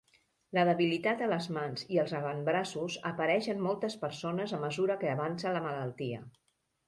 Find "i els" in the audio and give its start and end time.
1.95-2.15